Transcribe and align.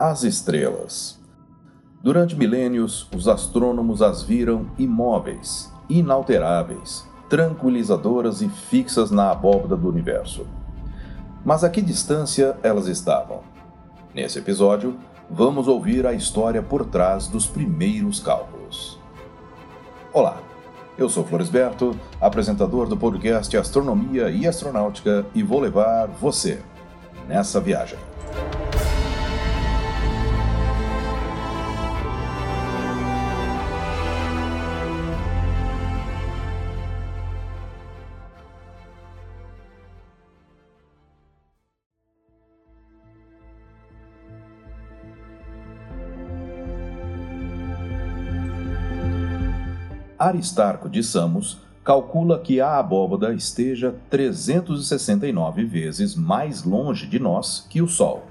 As 0.00 0.22
estrelas. 0.22 1.18
Durante 2.00 2.36
milênios, 2.36 3.08
os 3.12 3.26
astrônomos 3.26 4.00
as 4.00 4.22
viram 4.22 4.70
imóveis, 4.78 5.72
inalteráveis, 5.90 7.04
tranquilizadoras 7.28 8.40
e 8.40 8.48
fixas 8.48 9.10
na 9.10 9.32
abóbada 9.32 9.76
do 9.76 9.88
universo. 9.88 10.46
Mas 11.44 11.64
a 11.64 11.68
que 11.68 11.82
distância 11.82 12.56
elas 12.62 12.86
estavam? 12.86 13.40
Nesse 14.14 14.38
episódio, 14.38 14.96
vamos 15.28 15.66
ouvir 15.66 16.06
a 16.06 16.12
história 16.12 16.62
por 16.62 16.86
trás 16.86 17.26
dos 17.26 17.48
primeiros 17.48 18.20
cálculos. 18.20 19.00
Olá, 20.12 20.40
eu 20.96 21.08
sou 21.08 21.24
Floresberto, 21.24 21.98
apresentador 22.20 22.86
do 22.86 22.96
podcast 22.96 23.56
Astronomia 23.56 24.30
e 24.30 24.46
Astronáutica, 24.46 25.26
e 25.34 25.42
vou 25.42 25.58
levar 25.58 26.06
você 26.06 26.62
nessa 27.26 27.60
viagem. 27.60 27.98
Aristarco 50.18 50.88
de 50.88 51.00
Samos 51.02 51.60
calcula 51.84 52.40
que 52.40 52.60
a 52.60 52.76
abóbada 52.76 53.32
esteja 53.32 53.94
369 54.10 55.64
vezes 55.64 56.16
mais 56.16 56.64
longe 56.64 57.06
de 57.06 57.20
nós 57.20 57.64
que 57.70 57.80
o 57.80 57.86
Sol, 57.86 58.26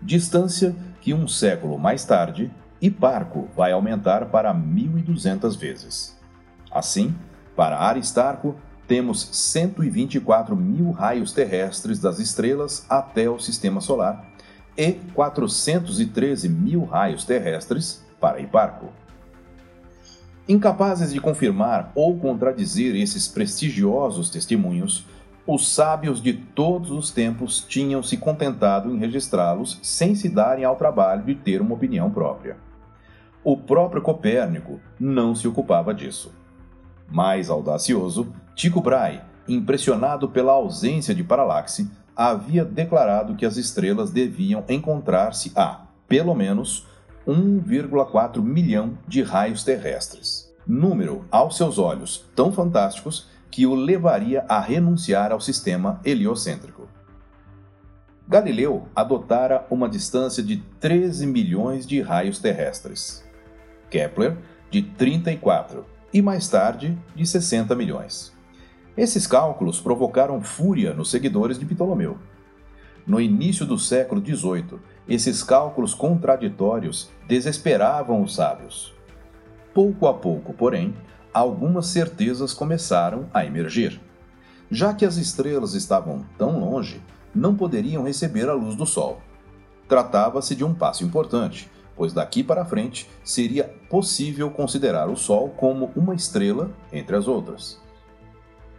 distância 0.00 0.74
que 1.02 1.12
um 1.12 1.28
século 1.28 1.78
mais 1.78 2.04
tarde 2.06 2.50
Hiparco 2.80 3.48
vai 3.54 3.72
aumentar 3.72 4.26
para 4.26 4.54
1.200 4.54 5.58
vezes. 5.58 6.18
Assim, 6.70 7.14
para 7.54 7.78
Aristarco, 7.78 8.56
temos 8.88 9.28
124 9.30 10.56
mil 10.56 10.90
raios 10.90 11.32
terrestres 11.32 12.00
das 12.00 12.18
estrelas 12.18 12.86
até 12.88 13.28
o 13.28 13.38
Sistema 13.38 13.80
Solar 13.80 14.26
e 14.76 14.92
413 15.14 16.48
mil 16.48 16.84
raios 16.84 17.24
terrestres 17.24 18.04
para 18.18 18.40
Hiparco. 18.40 19.05
Incapazes 20.48 21.12
de 21.12 21.20
confirmar 21.20 21.90
ou 21.92 22.16
contradizer 22.18 22.94
esses 22.94 23.26
prestigiosos 23.26 24.30
testemunhos, 24.30 25.04
os 25.44 25.68
sábios 25.74 26.22
de 26.22 26.32
todos 26.32 26.92
os 26.92 27.10
tempos 27.10 27.64
tinham 27.66 28.00
se 28.00 28.16
contentado 28.16 28.92
em 28.92 28.98
registrá-los 28.98 29.78
sem 29.82 30.14
se 30.14 30.28
darem 30.28 30.64
ao 30.64 30.76
trabalho 30.76 31.24
de 31.24 31.34
ter 31.34 31.60
uma 31.60 31.74
opinião 31.74 32.10
própria. 32.10 32.56
O 33.42 33.56
próprio 33.56 34.00
Copérnico 34.00 34.80
não 35.00 35.34
se 35.34 35.48
ocupava 35.48 35.92
disso. 35.92 36.32
Mais 37.08 37.50
audacioso, 37.50 38.32
Tycho 38.54 38.80
Brahe, 38.80 39.20
impressionado 39.48 40.28
pela 40.28 40.52
ausência 40.52 41.14
de 41.14 41.24
paralaxe, 41.24 41.90
havia 42.14 42.64
declarado 42.64 43.34
que 43.34 43.46
as 43.46 43.56
estrelas 43.56 44.10
deviam 44.10 44.64
encontrar-se 44.68 45.52
a, 45.56 45.86
pelo 46.08 46.34
menos, 46.34 46.86
1,4 47.26 48.42
milhão 48.42 48.98
de 49.06 49.22
raios 49.22 49.64
terrestres. 49.64 50.52
Número, 50.66 51.24
aos 51.30 51.56
seus 51.56 51.78
olhos, 51.78 52.24
tão 52.34 52.52
fantásticos 52.52 53.28
que 53.50 53.66
o 53.66 53.74
levaria 53.74 54.44
a 54.48 54.60
renunciar 54.60 55.32
ao 55.32 55.40
sistema 55.40 56.00
heliocêntrico. 56.04 56.88
Galileu 58.28 58.88
adotara 58.94 59.66
uma 59.70 59.88
distância 59.88 60.42
de 60.42 60.56
13 60.80 61.26
milhões 61.26 61.86
de 61.86 62.00
raios 62.00 62.38
terrestres. 62.40 63.24
Kepler, 63.88 64.36
de 64.70 64.82
34, 64.82 65.84
e 66.12 66.20
mais 66.20 66.48
tarde, 66.48 66.98
de 67.14 67.24
60 67.24 67.74
milhões. 67.76 68.34
Esses 68.96 69.26
cálculos 69.26 69.80
provocaram 69.80 70.40
fúria 70.40 70.92
nos 70.92 71.10
seguidores 71.10 71.58
de 71.58 71.66
Ptolomeu. 71.66 72.18
No 73.06 73.20
início 73.20 73.64
do 73.64 73.78
século 73.78 74.20
XVIII, 74.20 74.80
esses 75.08 75.40
cálculos 75.40 75.94
contraditórios 75.94 77.08
desesperavam 77.28 78.20
os 78.20 78.34
sábios. 78.34 78.92
Pouco 79.72 80.08
a 80.08 80.14
pouco, 80.14 80.52
porém, 80.52 80.92
algumas 81.32 81.86
certezas 81.86 82.52
começaram 82.52 83.28
a 83.32 83.46
emergir. 83.46 84.00
Já 84.68 84.92
que 84.92 85.04
as 85.04 85.16
estrelas 85.16 85.74
estavam 85.74 86.26
tão 86.36 86.58
longe, 86.58 87.00
não 87.32 87.54
poderiam 87.54 88.02
receber 88.02 88.48
a 88.48 88.54
luz 88.54 88.74
do 88.74 88.84
Sol. 88.84 89.20
Tratava-se 89.88 90.56
de 90.56 90.64
um 90.64 90.74
passo 90.74 91.04
importante, 91.04 91.70
pois 91.94 92.12
daqui 92.12 92.42
para 92.42 92.64
frente 92.64 93.08
seria 93.22 93.72
possível 93.88 94.50
considerar 94.50 95.08
o 95.08 95.16
Sol 95.16 95.50
como 95.50 95.92
uma 95.94 96.14
estrela 96.14 96.72
entre 96.92 97.14
as 97.14 97.28
outras. 97.28 97.80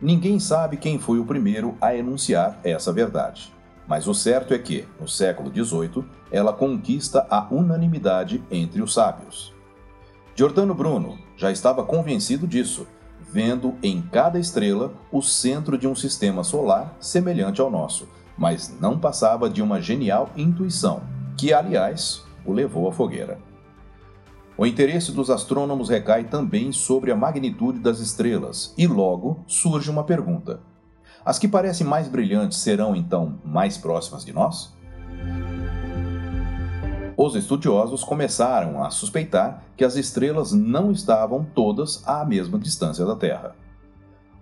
Ninguém 0.00 0.40
sabe 0.40 0.78
quem 0.78 0.98
foi 0.98 1.18
o 1.18 1.26
primeiro 1.26 1.76
a 1.78 1.94
enunciar 1.94 2.58
essa 2.64 2.90
verdade. 2.90 3.53
Mas 3.86 4.06
o 4.08 4.14
certo 4.14 4.54
é 4.54 4.58
que, 4.58 4.86
no 5.00 5.06
século 5.06 5.50
XVIII, 5.50 6.04
ela 6.30 6.52
conquista 6.52 7.26
a 7.30 7.46
unanimidade 7.50 8.42
entre 8.50 8.80
os 8.80 8.94
sábios. 8.94 9.52
Giordano 10.34 10.74
Bruno 10.74 11.18
já 11.36 11.52
estava 11.52 11.84
convencido 11.84 12.46
disso, 12.46 12.86
vendo 13.20 13.74
em 13.82 14.00
cada 14.00 14.38
estrela 14.38 14.92
o 15.12 15.20
centro 15.20 15.76
de 15.76 15.86
um 15.86 15.94
sistema 15.94 16.42
solar 16.42 16.96
semelhante 16.98 17.60
ao 17.60 17.70
nosso, 17.70 18.08
mas 18.36 18.74
não 18.80 18.98
passava 18.98 19.48
de 19.50 19.62
uma 19.62 19.80
genial 19.80 20.30
intuição, 20.36 21.02
que, 21.36 21.52
aliás, 21.52 22.24
o 22.44 22.52
levou 22.52 22.88
à 22.88 22.92
fogueira. 22.92 23.38
O 24.56 24.64
interesse 24.64 25.10
dos 25.10 25.30
astrônomos 25.30 25.88
recai 25.88 26.24
também 26.24 26.70
sobre 26.70 27.10
a 27.10 27.16
magnitude 27.16 27.80
das 27.80 27.98
estrelas, 27.98 28.72
e 28.78 28.86
logo 28.86 29.42
surge 29.46 29.90
uma 29.90 30.04
pergunta: 30.04 30.60
as 31.24 31.38
que 31.38 31.48
parecem 31.48 31.86
mais 31.86 32.06
brilhantes 32.06 32.58
serão 32.58 32.94
então 32.94 33.38
mais 33.44 33.78
próximas 33.78 34.24
de 34.24 34.32
nós? 34.32 34.74
Os 37.16 37.36
estudiosos 37.36 38.02
começaram 38.02 38.82
a 38.82 38.90
suspeitar 38.90 39.62
que 39.76 39.84
as 39.84 39.96
estrelas 39.96 40.52
não 40.52 40.90
estavam 40.90 41.46
todas 41.54 42.02
à 42.06 42.24
mesma 42.24 42.58
distância 42.58 43.06
da 43.06 43.14
Terra. 43.14 43.54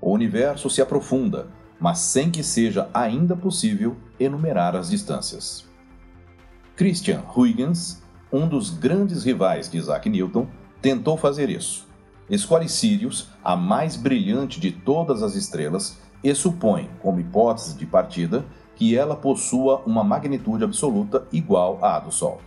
O 0.00 0.12
universo 0.12 0.70
se 0.70 0.80
aprofunda, 0.80 1.48
mas 1.80 1.98
sem 1.98 2.30
que 2.30 2.42
seja 2.42 2.88
ainda 2.94 3.36
possível 3.36 3.96
enumerar 4.18 4.76
as 4.76 4.88
distâncias. 4.88 5.66
Christian 6.76 7.22
Huygens, 7.36 8.02
um 8.32 8.48
dos 8.48 8.70
grandes 8.70 9.24
rivais 9.24 9.68
de 9.68 9.76
Isaac 9.76 10.08
Newton, 10.08 10.46
tentou 10.80 11.16
fazer 11.16 11.50
isso. 11.50 11.86
Escolhe 12.30 12.68
Sirius, 12.68 13.28
a 13.44 13.56
mais 13.56 13.96
brilhante 13.96 14.60
de 14.60 14.70
todas 14.70 15.22
as 15.22 15.34
estrelas, 15.34 15.98
e 16.22 16.34
supõe, 16.34 16.90
como 17.00 17.20
hipótese 17.20 17.76
de 17.76 17.86
partida, 17.86 18.44
que 18.76 18.96
ela 18.96 19.16
possua 19.16 19.82
uma 19.86 20.02
magnitude 20.02 20.64
absoluta 20.64 21.26
igual 21.32 21.78
à 21.82 21.98
do 21.98 22.10
Sol. 22.10 22.40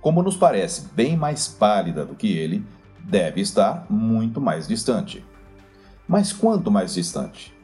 Como 0.00 0.22
nos 0.22 0.36
parece 0.36 0.88
bem 0.92 1.16
mais 1.16 1.48
pálida 1.48 2.04
do 2.04 2.14
que 2.14 2.32
ele, 2.32 2.64
deve 3.00 3.40
estar 3.40 3.86
muito 3.90 4.40
mais 4.40 4.66
distante. 4.66 5.24
Mas 6.06 6.32
quanto 6.32 6.70
mais 6.70 6.94
distante? 6.94 7.54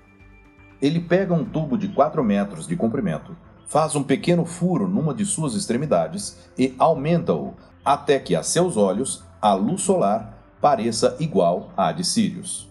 Ele 0.81 1.01
pega 1.01 1.33
um 1.33 1.45
tubo 1.45 1.79
de 1.79 1.89
4 1.89 2.23
metros 2.23 2.67
de 2.67 2.77
comprimento, 2.77 3.37
faz 3.67 3.97
um 3.97 4.03
pequeno 4.03 4.45
furo 4.45 4.87
numa 4.87 5.15
de 5.15 5.25
suas 5.25 5.55
extremidades 5.55 6.39
e 6.59 6.75
aumenta-o 6.79 7.55
até 7.85 8.19
que 8.19 8.35
a 8.35 8.43
seus 8.43 8.77
olhos 8.77 9.25
a 9.41 9.55
luz 9.55 9.83
solar 9.83 10.37
pareça 10.61 11.17
igual 11.21 11.71
à 11.77 11.93
de 11.93 12.05
Sirius. 12.05 12.69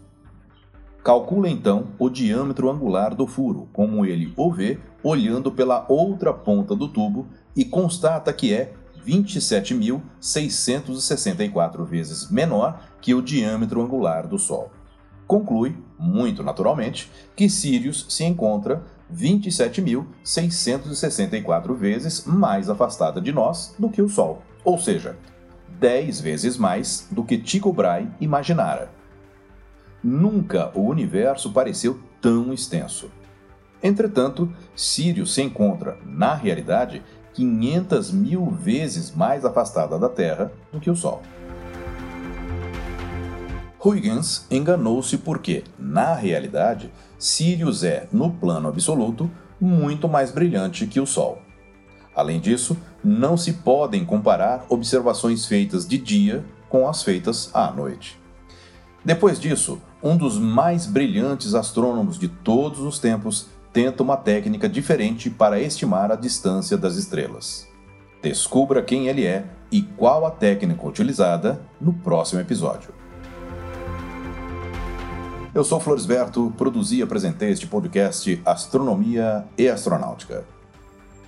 Calcula 1.05 1.47
então 1.47 1.87
o 1.99 2.09
diâmetro 2.09 2.67
angular 2.67 3.13
do 3.13 3.27
furo, 3.27 3.69
como 3.71 4.03
ele 4.07 4.33
o 4.35 4.51
vê 4.51 4.79
olhando 5.03 5.51
pela 5.51 5.85
outra 5.87 6.33
ponta 6.33 6.75
do 6.75 6.87
tubo 6.87 7.27
e 7.55 7.63
constata 7.63 8.33
que 8.33 8.51
é 8.51 8.73
27.664 9.05 11.85
vezes 11.85 12.31
menor 12.31 12.81
que 12.99 13.13
o 13.13 13.21
diâmetro 13.21 13.83
angular 13.83 14.27
do 14.27 14.39
Sol. 14.39 14.71
Conclui, 15.27 15.77
muito 15.99 16.41
naturalmente, 16.41 17.11
que 17.35 17.47
Sirius 17.47 18.07
se 18.09 18.23
encontra 18.23 18.83
27.664 19.13 21.75
vezes 21.75 22.25
mais 22.25 22.67
afastada 22.67 23.21
de 23.21 23.31
nós 23.31 23.75
do 23.77 23.91
que 23.91 24.01
o 24.01 24.09
Sol, 24.09 24.41
ou 24.63 24.79
seja, 24.79 25.15
10 25.79 26.19
vezes 26.19 26.57
mais 26.57 27.07
do 27.11 27.23
que 27.23 27.37
Tycho 27.37 27.71
Brahe 27.71 28.09
imaginara. 28.19 28.94
Nunca 30.07 30.69
o 30.75 30.81
universo 30.81 31.51
pareceu 31.51 31.99
tão 32.21 32.53
extenso. 32.53 33.09
Entretanto, 33.81 34.47
Sirius 34.75 35.33
se 35.33 35.41
encontra, 35.41 35.97
na 36.05 36.35
realidade, 36.35 37.01
500 37.33 38.11
mil 38.11 38.51
vezes 38.51 39.09
mais 39.15 39.43
afastada 39.43 39.97
da 39.97 40.07
Terra 40.07 40.51
do 40.71 40.79
que 40.79 40.91
o 40.91 40.95
Sol. 40.95 41.23
Huygens 43.83 44.45
enganou-se 44.51 45.17
porque, 45.17 45.63
na 45.79 46.13
realidade, 46.13 46.93
Sirius 47.17 47.83
é, 47.83 48.07
no 48.11 48.29
plano 48.29 48.67
absoluto, 48.67 49.27
muito 49.59 50.07
mais 50.07 50.29
brilhante 50.29 50.85
que 50.85 50.99
o 50.99 51.07
Sol. 51.07 51.39
Além 52.15 52.39
disso, 52.39 52.77
não 53.03 53.35
se 53.35 53.53
podem 53.53 54.05
comparar 54.05 54.67
observações 54.69 55.47
feitas 55.47 55.87
de 55.87 55.97
dia 55.97 56.45
com 56.69 56.87
as 56.87 57.01
feitas 57.01 57.49
à 57.55 57.71
noite. 57.71 58.23
Depois 59.05 59.39
disso, 59.39 59.79
um 60.05 60.15
dos 60.15 60.37
mais 60.37 60.85
brilhantes 60.85 61.55
astrônomos 61.55 62.19
de 62.19 62.27
todos 62.27 62.79
os 62.79 62.99
tempos 62.99 63.47
tenta 63.73 64.03
uma 64.03 64.15
técnica 64.15 64.69
diferente 64.69 65.31
para 65.31 65.59
estimar 65.59 66.11
a 66.11 66.15
distância 66.15 66.77
das 66.77 66.95
estrelas. 66.95 67.67
Descubra 68.21 68.83
quem 68.83 69.07
ele 69.07 69.25
é 69.25 69.45
e 69.71 69.81
qual 69.81 70.23
a 70.23 70.29
técnica 70.29 70.87
utilizada 70.87 71.59
no 71.81 71.91
próximo 71.91 72.39
episódio. 72.39 72.93
Eu 75.55 75.63
sou 75.63 75.79
Floresberto, 75.79 76.53
produzi 76.55 76.97
e 76.97 77.01
apresentei 77.01 77.49
este 77.49 77.65
podcast 77.65 78.39
Astronomia 78.45 79.43
e 79.57 79.67
Astronáutica. 79.67 80.45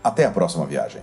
Até 0.03 0.25
a 0.25 0.31
próxima 0.31 0.67
viagem. 0.67 1.01